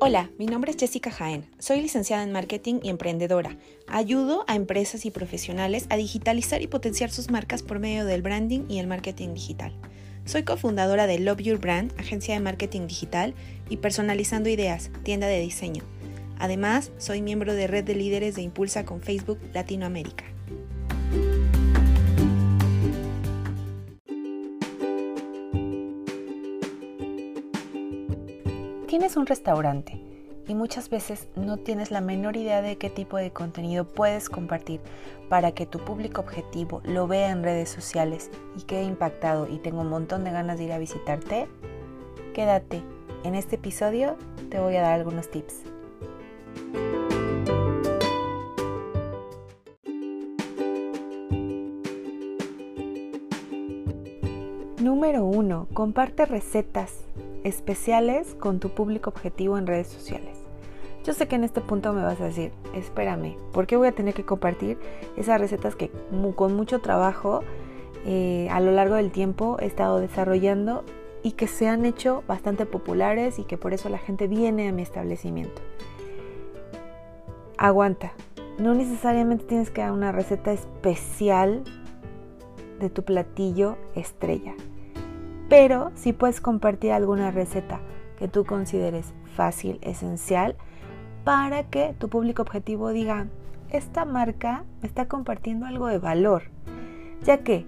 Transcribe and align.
Hola, 0.00 0.30
mi 0.38 0.46
nombre 0.46 0.70
es 0.70 0.76
Jessica 0.76 1.10
Jaén. 1.10 1.44
Soy 1.58 1.80
licenciada 1.80 2.22
en 2.22 2.30
marketing 2.30 2.78
y 2.84 2.88
emprendedora. 2.88 3.58
Ayudo 3.88 4.44
a 4.46 4.54
empresas 4.54 5.04
y 5.04 5.10
profesionales 5.10 5.86
a 5.90 5.96
digitalizar 5.96 6.62
y 6.62 6.68
potenciar 6.68 7.10
sus 7.10 7.32
marcas 7.32 7.64
por 7.64 7.80
medio 7.80 8.04
del 8.04 8.22
branding 8.22 8.60
y 8.68 8.78
el 8.78 8.86
marketing 8.86 9.34
digital. 9.34 9.72
Soy 10.24 10.44
cofundadora 10.44 11.08
de 11.08 11.18
Love 11.18 11.40
Your 11.40 11.58
Brand, 11.58 11.92
agencia 11.98 12.34
de 12.34 12.40
marketing 12.40 12.86
digital, 12.86 13.34
y 13.68 13.78
Personalizando 13.78 14.48
Ideas, 14.48 14.92
tienda 15.02 15.26
de 15.26 15.40
diseño. 15.40 15.82
Además, 16.38 16.92
soy 16.98 17.20
miembro 17.20 17.54
de 17.54 17.66
Red 17.66 17.82
de 17.82 17.96
Líderes 17.96 18.36
de 18.36 18.42
Impulsa 18.42 18.84
con 18.84 19.00
Facebook 19.02 19.40
Latinoamérica. 19.52 20.26
Tienes 29.08 29.16
un 29.16 29.26
restaurante 29.26 29.98
y 30.46 30.54
muchas 30.54 30.90
veces 30.90 31.28
no 31.34 31.56
tienes 31.56 31.90
la 31.90 32.02
menor 32.02 32.36
idea 32.36 32.60
de 32.60 32.76
qué 32.76 32.90
tipo 32.90 33.16
de 33.16 33.30
contenido 33.30 33.86
puedes 33.86 34.28
compartir 34.28 34.82
para 35.30 35.52
que 35.52 35.64
tu 35.64 35.78
público 35.78 36.20
objetivo 36.20 36.82
lo 36.84 37.06
vea 37.06 37.30
en 37.30 37.42
redes 37.42 37.70
sociales 37.70 38.30
y 38.54 38.64
quede 38.64 38.82
impactado 38.82 39.48
y 39.48 39.60
tenga 39.60 39.80
un 39.80 39.88
montón 39.88 40.24
de 40.24 40.30
ganas 40.30 40.58
de 40.58 40.64
ir 40.64 40.72
a 40.72 40.78
visitarte. 40.78 41.48
Quédate, 42.34 42.82
en 43.24 43.34
este 43.34 43.56
episodio 43.56 44.18
te 44.50 44.60
voy 44.60 44.76
a 44.76 44.82
dar 44.82 44.92
algunos 44.92 45.30
tips. 45.30 45.62
Número 54.82 55.24
1. 55.24 55.68
Comparte 55.72 56.26
recetas 56.26 57.07
especiales 57.48 58.34
con 58.34 58.60
tu 58.60 58.70
público 58.70 59.10
objetivo 59.10 59.58
en 59.58 59.66
redes 59.66 59.88
sociales. 59.88 60.38
Yo 61.04 61.14
sé 61.14 61.26
que 61.26 61.36
en 61.36 61.44
este 61.44 61.60
punto 61.60 61.92
me 61.92 62.02
vas 62.02 62.20
a 62.20 62.26
decir, 62.26 62.52
espérame, 62.74 63.36
¿por 63.52 63.66
qué 63.66 63.76
voy 63.76 63.88
a 63.88 63.92
tener 63.92 64.14
que 64.14 64.24
compartir 64.24 64.78
esas 65.16 65.40
recetas 65.40 65.74
que 65.74 65.90
con 66.36 66.54
mucho 66.54 66.80
trabajo 66.80 67.40
eh, 68.04 68.48
a 68.50 68.60
lo 68.60 68.72
largo 68.72 68.96
del 68.96 69.10
tiempo 69.10 69.56
he 69.60 69.66
estado 69.66 70.00
desarrollando 70.00 70.84
y 71.22 71.32
que 71.32 71.46
se 71.46 71.66
han 71.66 71.86
hecho 71.86 72.22
bastante 72.28 72.66
populares 72.66 73.38
y 73.38 73.44
que 73.44 73.56
por 73.56 73.72
eso 73.72 73.88
la 73.88 73.98
gente 73.98 74.28
viene 74.28 74.68
a 74.68 74.72
mi 74.72 74.82
establecimiento? 74.82 75.62
Aguanta, 77.56 78.12
no 78.58 78.74
necesariamente 78.74 79.44
tienes 79.44 79.70
que 79.70 79.80
dar 79.80 79.92
una 79.92 80.12
receta 80.12 80.52
especial 80.52 81.64
de 82.78 82.90
tu 82.90 83.02
platillo 83.02 83.76
estrella 83.94 84.54
pero 85.48 85.90
si 85.94 86.12
puedes 86.12 86.40
compartir 86.40 86.92
alguna 86.92 87.30
receta 87.30 87.80
que 88.18 88.28
tú 88.28 88.44
consideres 88.44 89.12
fácil, 89.34 89.78
esencial, 89.82 90.56
para 91.24 91.64
que 91.64 91.94
tu 91.98 92.08
público 92.08 92.42
objetivo 92.42 92.90
diga, 92.90 93.26
esta 93.70 94.04
marca 94.04 94.64
me 94.80 94.88
está 94.88 95.08
compartiendo 95.08 95.66
algo 95.66 95.86
de 95.86 95.98
valor, 95.98 96.44
ya 97.22 97.38
que 97.38 97.66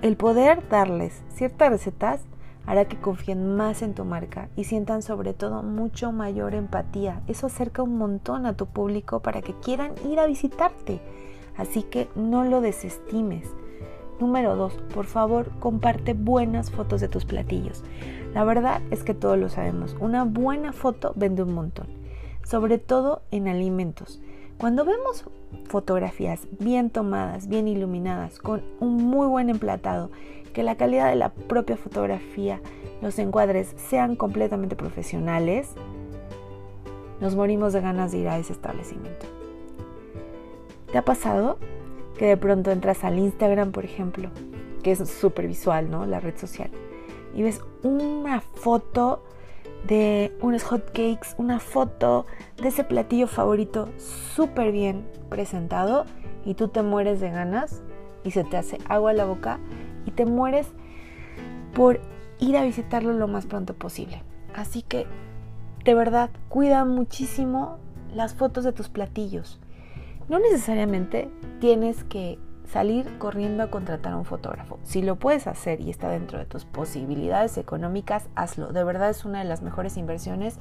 el 0.00 0.16
poder 0.16 0.68
darles 0.68 1.22
ciertas 1.28 1.70
recetas 1.70 2.20
hará 2.66 2.86
que 2.86 3.00
confíen 3.00 3.56
más 3.56 3.82
en 3.82 3.94
tu 3.94 4.04
marca 4.04 4.48
y 4.56 4.64
sientan 4.64 5.02
sobre 5.02 5.34
todo 5.34 5.62
mucho 5.62 6.12
mayor 6.12 6.54
empatía. 6.54 7.22
Eso 7.26 7.46
acerca 7.46 7.82
un 7.82 7.98
montón 7.98 8.46
a 8.46 8.56
tu 8.56 8.66
público 8.66 9.20
para 9.20 9.42
que 9.42 9.54
quieran 9.54 9.92
ir 10.08 10.20
a 10.20 10.26
visitarte. 10.26 11.00
Así 11.56 11.82
que 11.82 12.08
no 12.14 12.44
lo 12.44 12.60
desestimes. 12.60 13.48
Número 14.22 14.54
2. 14.54 14.74
Por 14.94 15.06
favor, 15.06 15.50
comparte 15.58 16.14
buenas 16.14 16.70
fotos 16.70 17.00
de 17.00 17.08
tus 17.08 17.24
platillos. 17.24 17.82
La 18.32 18.44
verdad 18.44 18.80
es 18.92 19.02
que 19.02 19.14
todos 19.14 19.36
lo 19.36 19.48
sabemos. 19.48 19.96
Una 19.98 20.22
buena 20.22 20.72
foto 20.72 21.12
vende 21.16 21.42
un 21.42 21.52
montón. 21.52 21.88
Sobre 22.44 22.78
todo 22.78 23.22
en 23.32 23.48
alimentos. 23.48 24.22
Cuando 24.58 24.84
vemos 24.84 25.24
fotografías 25.64 26.46
bien 26.60 26.90
tomadas, 26.90 27.48
bien 27.48 27.66
iluminadas, 27.66 28.38
con 28.38 28.62
un 28.78 28.94
muy 28.94 29.26
buen 29.26 29.50
emplatado, 29.50 30.12
que 30.54 30.62
la 30.62 30.76
calidad 30.76 31.10
de 31.10 31.16
la 31.16 31.30
propia 31.30 31.76
fotografía, 31.76 32.60
los 33.00 33.18
encuadres 33.18 33.74
sean 33.76 34.14
completamente 34.14 34.76
profesionales, 34.76 35.74
nos 37.20 37.34
morimos 37.34 37.72
de 37.72 37.80
ganas 37.80 38.12
de 38.12 38.18
ir 38.18 38.28
a 38.28 38.38
ese 38.38 38.52
establecimiento. 38.52 39.26
¿Te 40.92 40.98
ha 40.98 41.04
pasado 41.04 41.58
que 42.22 42.28
de 42.28 42.36
pronto 42.36 42.70
entras 42.70 43.02
al 43.02 43.18
Instagram, 43.18 43.72
por 43.72 43.84
ejemplo, 43.84 44.30
que 44.84 44.92
es 44.92 45.10
súper 45.10 45.48
visual, 45.48 45.90
¿no? 45.90 46.06
La 46.06 46.20
red 46.20 46.36
social. 46.36 46.70
Y 47.34 47.42
ves 47.42 47.60
una 47.82 48.40
foto 48.40 49.24
de 49.88 50.32
unos 50.40 50.62
hot 50.62 50.86
cakes, 50.92 51.34
una 51.36 51.58
foto 51.58 52.26
de 52.58 52.68
ese 52.68 52.84
platillo 52.84 53.26
favorito 53.26 53.88
súper 53.98 54.70
bien 54.70 55.04
presentado 55.30 56.04
y 56.44 56.54
tú 56.54 56.68
te 56.68 56.82
mueres 56.82 57.18
de 57.18 57.28
ganas 57.30 57.82
y 58.22 58.30
se 58.30 58.44
te 58.44 58.56
hace 58.56 58.78
agua 58.88 59.10
a 59.10 59.14
la 59.14 59.24
boca 59.24 59.58
y 60.06 60.12
te 60.12 60.24
mueres 60.24 60.68
por 61.74 61.98
ir 62.38 62.56
a 62.56 62.62
visitarlo 62.62 63.14
lo 63.14 63.26
más 63.26 63.46
pronto 63.46 63.74
posible. 63.74 64.22
Así 64.54 64.82
que, 64.82 65.08
de 65.84 65.94
verdad, 65.94 66.30
cuida 66.48 66.84
muchísimo 66.84 67.78
las 68.14 68.36
fotos 68.36 68.62
de 68.62 68.72
tus 68.72 68.88
platillos. 68.88 69.58
No 70.32 70.38
necesariamente 70.38 71.30
tienes 71.60 72.04
que 72.04 72.38
salir 72.64 73.18
corriendo 73.18 73.64
a 73.64 73.70
contratar 73.70 74.14
a 74.14 74.16
un 74.16 74.24
fotógrafo. 74.24 74.78
Si 74.82 75.02
lo 75.02 75.16
puedes 75.16 75.46
hacer 75.46 75.82
y 75.82 75.90
está 75.90 76.08
dentro 76.08 76.38
de 76.38 76.46
tus 76.46 76.64
posibilidades 76.64 77.58
económicas, 77.58 78.30
hazlo. 78.34 78.72
De 78.72 78.82
verdad 78.82 79.10
es 79.10 79.26
una 79.26 79.40
de 79.40 79.44
las 79.44 79.60
mejores 79.60 79.98
inversiones 79.98 80.58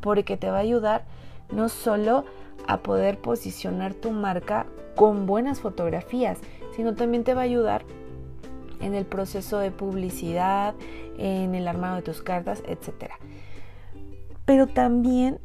porque 0.00 0.36
te 0.36 0.50
va 0.50 0.56
a 0.56 0.62
ayudar 0.62 1.04
no 1.52 1.68
solo 1.68 2.24
a 2.66 2.78
poder 2.78 3.20
posicionar 3.20 3.94
tu 3.94 4.10
marca 4.10 4.66
con 4.96 5.24
buenas 5.24 5.60
fotografías, 5.60 6.38
sino 6.74 6.96
también 6.96 7.22
te 7.22 7.34
va 7.34 7.42
a 7.42 7.44
ayudar 7.44 7.84
en 8.80 8.96
el 8.96 9.06
proceso 9.06 9.60
de 9.60 9.70
publicidad, 9.70 10.74
en 11.16 11.54
el 11.54 11.68
armado 11.68 11.94
de 11.94 12.02
tus 12.02 12.22
cartas, 12.22 12.60
etc. 12.66 13.12
Pero 14.46 14.66
también 14.66 15.38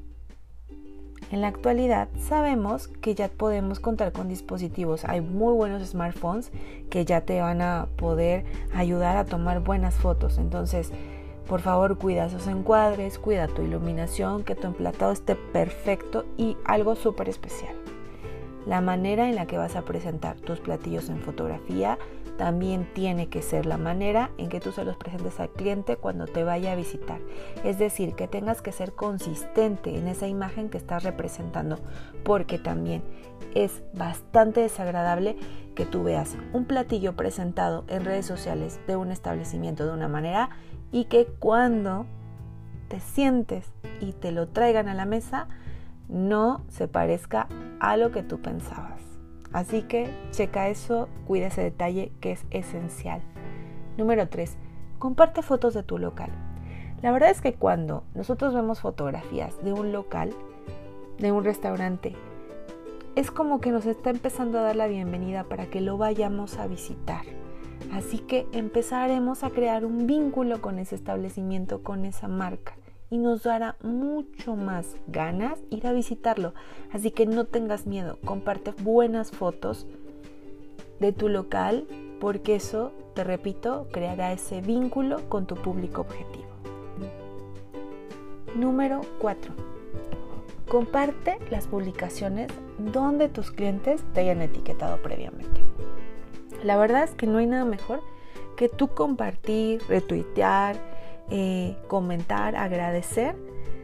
en 1.32 1.42
la 1.42 1.48
actualidad 1.48 2.08
sabemos 2.20 2.88
que 2.88 3.16
ya 3.16 3.28
podemos 3.28 3.80
contar 3.80 4.12
con 4.12 4.30
dispositivos. 4.30 5.04
Hay 5.06 5.22
muy 5.22 5.54
buenos 5.54 5.88
smartphones 5.88 6.52
que 6.90 7.06
ya 7.06 7.22
te 7.22 7.42
van 7.42 7.62
a 7.62 7.88
poder 7.98 8.46
ayudar 8.74 9.18
a 9.18 9.26
tomar 9.26 9.60
buenas 9.60 9.96
fotos. 9.96 10.38
Entonces, 10.38 10.92
por 11.48 11.62
favor, 11.62 11.98
cuida 11.98 12.26
esos 12.26 12.48
encuadres, 12.48 13.20
cuida 13.20 13.48
tu 13.48 13.62
iluminación, 13.62 14.44
que 14.44 14.56
tu 14.56 14.68
emplatado 14.68 15.12
esté 15.12 15.36
perfecto 15.36 16.26
y 16.38 16.58
algo 16.66 16.96
súper 16.96 17.30
especial. 17.30 17.74
La 18.66 18.82
manera 18.82 19.30
en 19.30 19.36
la 19.36 19.48
que 19.48 19.58
vas 19.58 19.78
a 19.78 19.84
presentar 19.84 20.36
tus 20.38 20.60
platillos 20.60 21.10
en 21.10 21.20
fotografía 21.20 21.98
también 22.38 22.88
tiene 22.94 23.30
que 23.30 23.42
ser 23.42 23.66
la 23.66 23.78
manera 23.78 24.32
en 24.38 24.50
que 24.50 24.60
tú 24.60 24.72
se 24.72 24.86
los 24.86 24.98
presentes 24.98 25.40
al 25.40 25.50
cliente 25.50 25.98
cuando 25.98 26.26
te 26.26 26.44
vaya 26.44 26.72
a 26.72 26.76
visitar. 26.76 27.20
Es 27.64 27.78
decir, 27.78 28.14
que 28.14 28.28
tengas 28.28 28.62
que 28.62 28.72
ser 28.72 28.94
consistente 28.94 29.98
en 29.98 30.08
esa 30.08 30.28
imagen 30.28 30.70
que 30.70 30.78
estás 30.78 31.04
representando, 31.04 31.80
porque 32.24 32.58
también 32.58 33.04
es 33.54 33.82
bastante 33.94 34.62
desagradable 34.62 35.38
que 35.76 35.86
tú 35.86 36.04
veas 36.04 36.38
un 36.54 36.66
platillo 36.66 37.16
presentado 37.16 37.86
en 37.88 38.06
redes 38.06 38.26
sociales 38.26 38.80
de 38.88 38.96
un 38.96 39.12
establecimiento 39.12 39.86
de 39.86 39.94
una 39.94 40.08
manera 40.08 40.50
y 40.92 41.06
que 41.06 41.26
cuando 41.26 42.06
te 42.88 43.00
sientes 43.00 43.66
y 44.00 44.14
te 44.14 44.32
lo 44.32 44.48
traigan 44.48 44.88
a 44.88 44.94
la 44.94 45.06
mesa 45.06 45.48
no 46.08 46.62
se 46.70 46.88
parezca 46.88 47.48
a 47.80 47.98
lo 47.98 48.12
que 48.12 48.24
tú 48.24 48.42
pensabas. 48.42 49.07
Así 49.54 49.82
que 49.84 50.10
checa 50.32 50.70
eso, 50.70 51.08
cuida 51.26 51.48
ese 51.48 51.62
detalle 51.62 52.12
que 52.20 52.32
es 52.32 52.46
esencial. 52.52 53.22
Número 53.98 54.28
3. 54.28 54.58
Comparte 55.00 55.42
fotos 55.42 55.74
de 55.74 55.84
tu 55.84 55.98
local. 55.98 56.30
La 57.02 57.12
verdad 57.12 57.30
es 57.30 57.42
que 57.42 57.54
cuando 57.54 58.04
nosotros 58.16 58.54
vemos 58.54 58.82
fotografías 58.82 59.64
de 59.64 59.74
un 59.74 59.92
local, 59.92 60.34
de 61.20 61.32
un 61.32 61.44
restaurante, 61.44 62.16
es 63.16 63.32
como 63.32 63.62
que 63.62 63.72
nos 63.72 63.86
está 63.86 64.10
empezando 64.10 64.60
a 64.60 64.64
dar 64.64 64.76
la 64.76 64.88
bienvenida 64.88 65.44
para 65.44 65.68
que 65.68 65.82
lo 65.82 65.98
vayamos 65.98 66.58
a 66.58 66.68
visitar. 66.68 67.22
Así 67.94 68.20
que 68.20 68.48
empezaremos 68.52 69.44
a 69.44 69.50
crear 69.52 69.86
un 69.86 70.08
vínculo 70.08 70.62
con 70.62 70.80
ese 70.80 70.96
establecimiento, 70.96 71.84
con 71.84 72.06
esa 72.06 72.28
marca 72.28 72.76
y 73.10 73.18
nos 73.18 73.44
dará 73.44 73.78
mucho 73.82 74.56
más 74.56 74.96
ganas 75.08 75.60
ir 75.70 75.88
a 75.88 75.94
visitarlo. 75.94 76.54
Así 76.92 77.12
que 77.12 77.26
no 77.26 77.46
tengas 77.46 77.86
miedo, 77.86 78.18
comparte 78.26 78.72
buenas 78.82 79.32
fotos 79.32 79.86
de 81.00 81.12
tu 81.12 81.30
local 81.30 81.88
porque 82.20 82.56
eso, 82.56 82.92
te 83.14 83.24
repito, 83.24 83.88
creará 83.92 84.32
ese 84.32 84.62
vínculo 84.62 85.30
con 85.30 85.46
tu 85.46 85.56
público 85.56 86.02
objetivo. 86.02 86.48
Número 88.56 89.02
4. 89.20 89.54
Comparte 90.68 91.38
las 91.52 91.68
publicaciones 91.68 92.52
donde 92.78 93.30
tus 93.30 93.52
clientes 93.52 94.04
te 94.14 94.22
hayan 94.22 94.42
etiquetado 94.42 94.98
previamente. 95.02 95.62
La 96.64 96.76
verdad 96.76 97.04
es 97.04 97.12
que 97.12 97.28
no 97.28 97.38
hay 97.38 97.46
nada 97.46 97.66
mejor 97.66 98.02
que 98.56 98.68
tú 98.68 98.88
compartir, 98.88 99.82
retuitear, 99.88 100.97
eh, 101.30 101.76
comentar, 101.88 102.56
agradecer 102.56 103.36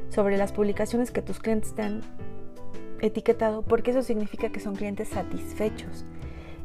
sobre 0.09 0.37
las 0.37 0.53
publicaciones 0.53 1.11
que 1.11 1.21
tus 1.21 1.39
clientes 1.39 1.73
te 1.73 1.81
han 1.81 2.01
etiquetado 3.01 3.63
porque 3.63 3.91
eso 3.91 4.01
significa 4.01 4.49
que 4.49 4.59
son 4.59 4.75
clientes 4.75 5.09
satisfechos. 5.09 6.05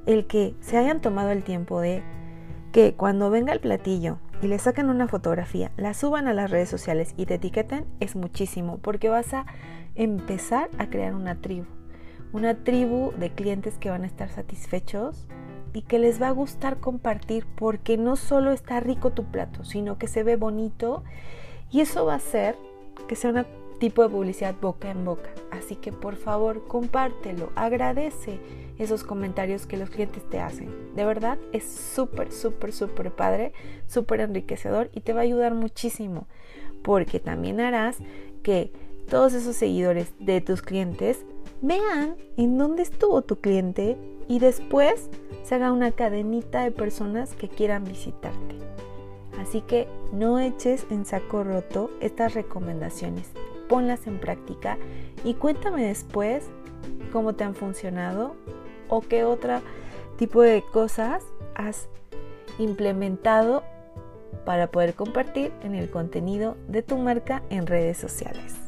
El 0.07 0.27
que 0.27 0.55
se 0.61 0.77
hayan 0.77 1.01
tomado 1.01 1.31
el 1.31 1.43
tiempo 1.43 1.81
de 1.81 2.03
que 2.73 2.95
cuando 2.95 3.31
venga 3.31 3.53
el 3.53 3.61
platillo 3.61 4.19
y 4.41 4.47
le 4.47 4.59
saquen 4.59 4.89
una 4.89 5.09
fotografía, 5.09 5.73
la 5.77 5.95
suban 5.95 6.29
a 6.29 6.35
las 6.35 6.51
redes 6.51 6.69
sociales 6.69 7.15
y 7.17 7.27
te 7.27 7.35
etiqueten 7.35 7.87
es 8.01 8.15
muchísimo 8.15 8.79
porque 8.79 9.09
vas 9.09 9.35
a 9.35 9.47
empezar 9.95 10.71
a 10.79 10.89
crear 10.89 11.15
una 11.15 11.41
tribu. 11.41 11.67
Una 12.33 12.63
tribu 12.63 13.13
de 13.19 13.31
clientes 13.31 13.79
que 13.79 13.91
van 13.91 14.05
a 14.05 14.07
estar 14.07 14.31
satisfechos 14.31 15.27
y 15.73 15.83
que 15.83 15.99
les 15.99 16.21
va 16.21 16.29
a 16.29 16.33
gustar 16.33 16.79
compartir 16.79 17.47
porque 17.57 17.97
no 17.97 18.17
solo 18.17 18.53
está 18.53 18.81
rico 18.81 19.11
tu 19.11 19.25
plato, 19.25 19.65
sino 19.65 19.99
que 19.99 20.09
se 20.09 20.23
ve 20.23 20.37
bonito 20.37 21.05
y 21.71 21.81
eso 21.81 22.07
va 22.07 22.15
a 22.15 22.17
hacer 22.17 22.57
que 23.07 23.17
sea 23.17 23.31
un 23.31 23.47
tipo 23.79 24.03
de 24.03 24.09
publicidad 24.09 24.55
boca 24.61 24.91
en 24.91 25.05
boca. 25.05 25.31
Así 25.51 25.77
que 25.77 25.93
por 25.93 26.17
favor 26.17 26.67
compártelo, 26.67 27.51
agradece 27.55 28.41
esos 28.79 29.05
comentarios 29.05 29.67
que 29.67 29.77
los 29.77 29.91
clientes 29.91 30.29
te 30.29 30.41
hacen. 30.41 30.95
De 30.95 31.05
verdad 31.05 31.39
es 31.53 31.65
súper, 31.65 32.33
súper, 32.33 32.73
súper 32.73 33.11
padre, 33.13 33.53
súper 33.87 34.21
enriquecedor 34.21 34.91
y 34.93 35.01
te 35.01 35.13
va 35.13 35.21
a 35.21 35.25
ayudar 35.25 35.55
muchísimo 35.55 36.27
porque 36.83 37.21
también 37.21 37.61
harás 37.61 37.99
que 38.43 38.73
todos 39.09 39.33
esos 39.33 39.57
seguidores 39.57 40.13
de 40.21 40.41
tus 40.41 40.63
clientes 40.63 41.25
vean 41.61 42.17
en 42.37 42.59
dónde 42.59 42.83
estuvo 42.83 43.23
tu 43.23 43.37
cliente 43.37 43.97
y 44.29 44.39
después 44.39 45.11
se 45.49 45.55
haga 45.55 45.73
una 45.73 45.93
cadenita 45.93 46.63
de 46.63 46.71
personas 46.71 47.35
que 47.35 47.49
quieran 47.49 47.85
visitarte. 47.85 48.59
Así 49.41 49.63
que 49.63 49.89
no 50.13 50.39
eches 50.39 50.85
en 50.91 51.07
saco 51.07 51.43
roto 51.43 51.91
estas 52.03 52.35
recomendaciones, 52.35 53.31
ponlas 53.67 54.07
en 54.07 54.21
práctica 54.21 54.77
y 55.25 55.33
cuéntame 55.33 55.87
después 55.87 56.45
cómo 57.13 57.35
te 57.35 57.45
han 57.45 57.55
funcionado 57.55 58.35
o 58.91 59.01
qué 59.01 59.25
otro 59.25 59.63
tipo 60.19 60.43
de 60.43 60.63
cosas 60.71 61.25
has 61.55 61.89
implementado 62.59 63.63
para 64.45 64.71
poder 64.71 64.93
compartir 64.93 65.51
en 65.63 65.75
el 65.75 65.91
contenido 65.91 66.59
de 66.69 66.83
tu 66.83 66.99
marca 66.99 67.43
en 67.49 67.67
redes 67.67 67.97
sociales. 67.97 68.68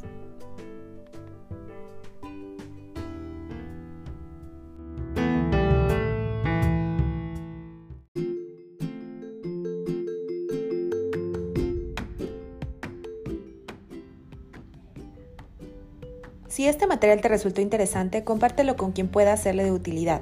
Si 16.51 16.67
este 16.67 16.89
material 16.89 17.21
te 17.21 17.29
resultó 17.29 17.61
interesante, 17.61 18.25
compártelo 18.25 18.77
con 18.77 18.91
quien 18.91 19.07
pueda 19.07 19.33
hacerle 19.33 19.63
de 19.63 19.71
utilidad. 19.71 20.21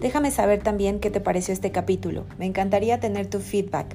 Déjame 0.00 0.30
saber 0.30 0.62
también 0.62 1.00
qué 1.00 1.10
te 1.10 1.20
pareció 1.20 1.52
este 1.52 1.70
capítulo. 1.70 2.24
Me 2.38 2.46
encantaría 2.46 2.98
tener 2.98 3.26
tu 3.26 3.40
feedback. 3.40 3.94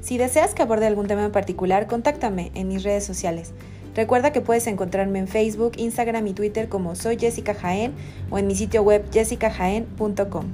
Si 0.00 0.18
deseas 0.18 0.54
que 0.54 0.62
aborde 0.62 0.86
algún 0.86 1.08
tema 1.08 1.24
en 1.24 1.32
particular, 1.32 1.88
contáctame 1.88 2.52
en 2.54 2.68
mis 2.68 2.84
redes 2.84 3.04
sociales. 3.04 3.52
Recuerda 3.96 4.30
que 4.30 4.40
puedes 4.40 4.68
encontrarme 4.68 5.18
en 5.18 5.26
Facebook, 5.26 5.72
Instagram 5.78 6.28
y 6.28 6.32
Twitter 6.32 6.68
como 6.68 6.94
soy 6.94 7.18
Jessica 7.18 7.54
Jaén 7.54 7.92
o 8.30 8.38
en 8.38 8.46
mi 8.46 8.54
sitio 8.54 8.82
web 8.82 9.04
jessicajaén.com. 9.12 10.44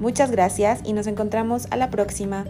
Muchas 0.00 0.30
gracias 0.30 0.80
y 0.82 0.94
nos 0.94 1.06
encontramos 1.06 1.66
a 1.70 1.76
la 1.76 1.90
próxima. 1.90 2.46